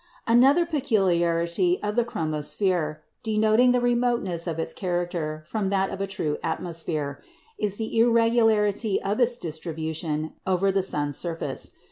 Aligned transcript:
Another 0.25 0.65
peculiarity 0.65 1.79
of 1.83 1.95
the 1.95 2.03
chromosphere, 2.03 3.01
denoting 3.21 3.71
the 3.71 3.79
remoteness 3.79 4.47
of 4.47 4.57
its 4.57 4.73
character 4.73 5.43
from 5.45 5.69
that 5.69 5.91
of 5.91 6.01
a 6.01 6.07
true 6.07 6.39
atmosphere, 6.41 7.21
is 7.59 7.75
the 7.77 7.99
irregularity 7.99 8.99
of 9.03 9.19
its 9.19 9.37
distribution 9.37 10.33
over 10.47 10.71
the 10.71 10.81
sun's 10.81 11.17
surface. 11.17 11.69